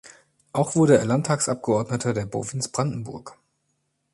Auch 0.51 0.73
wurde 0.75 0.97
er 0.97 1.05
Landtagsabgeordneter 1.05 2.13
der 2.15 2.25
Provinz 2.25 2.69
Brandenburg. 2.69 3.37